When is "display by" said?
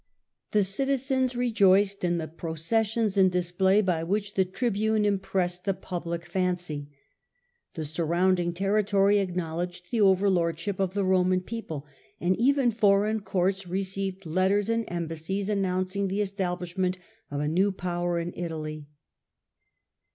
3.31-4.03